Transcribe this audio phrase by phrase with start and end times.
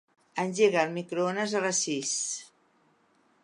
[0.43, 2.17] Engega el microones a les sis.